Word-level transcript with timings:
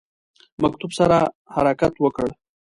مکتوب 0.61 0.91
سره 0.99 1.17
حرکت 1.55 1.93
وکړ. 1.99 2.27